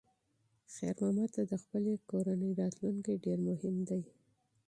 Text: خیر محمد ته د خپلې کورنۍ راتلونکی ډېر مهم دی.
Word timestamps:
خیر 0.73 0.95
محمد 1.03 1.29
ته 1.35 1.41
د 1.51 1.53
خپلې 1.63 1.93
کورنۍ 2.09 2.51
راتلونکی 2.61 3.13
ډېر 3.25 3.39
مهم 3.49 3.75
دی. 3.89 4.01